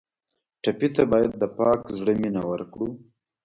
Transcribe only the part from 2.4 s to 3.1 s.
ورکړو.